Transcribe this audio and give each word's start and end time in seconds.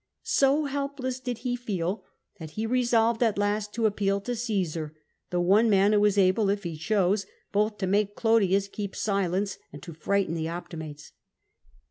So 0.23 0.65
helpless 0.65 1.19
did 1.19 1.37
he 1.45 1.55
feel, 1.55 2.03
that 2.39 2.49
he 2.57 2.65
resolved 2.65 3.21
at 3.21 3.37
last 3.37 3.71
to 3.75 3.85
appeal 3.85 4.19
to 4.21 4.31
Csesar, 4.31 4.93
the 5.29 5.39
one 5.39 5.69
man 5.69 5.93
who 5.93 5.99
was 5.99 6.17
able, 6.17 6.49
if 6.49 6.63
he 6.63 6.75
chose, 6.75 7.27
both 7.51 7.77
to 7.77 7.85
make 7.85 8.15
Clodius 8.15 8.67
keep 8.67 8.95
silence 8.95 9.59
and 9.71 9.83
to 9.83 9.93
frighten 9.93 10.33
the 10.33 10.45
Opti 10.47 10.75
mates. 10.79 11.11